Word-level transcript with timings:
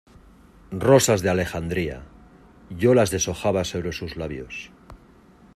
¡rosas 0.71 1.21
de 1.21 1.29
Alejandría, 1.29 2.01
yo 2.71 2.95
las 2.95 3.11
deshojaba 3.11 3.63
sobre 3.65 3.91
sus 3.91 4.15
labios! 4.17 4.71